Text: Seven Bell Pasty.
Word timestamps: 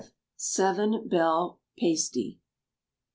Seven 0.35 1.07
Bell 1.07 1.59
Pasty. 1.77 2.39